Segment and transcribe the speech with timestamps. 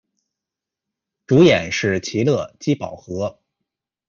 [1.27, 3.39] 主演是奇勒·基宝和。